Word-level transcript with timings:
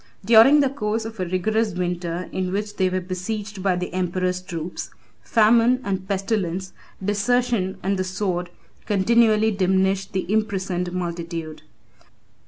During 0.25 0.61
the 0.61 0.69
course 0.71 1.05
of 1.05 1.19
a 1.19 1.25
rigorous 1.27 1.75
winter 1.75 2.27
in 2.31 2.51
which 2.51 2.77
they 2.77 2.89
were 2.89 3.01
besieged 3.01 3.61
by 3.61 3.75
the 3.75 3.93
emperor's 3.93 4.41
troops, 4.41 4.89
famine 5.21 5.79
and 5.83 6.07
pestilence, 6.07 6.73
desertion 7.05 7.77
and 7.83 7.99
the 7.99 8.03
sword, 8.03 8.49
continually 8.87 9.51
diminished 9.51 10.13
the 10.13 10.25
imprisoned 10.33 10.91
multitude. 10.91 11.61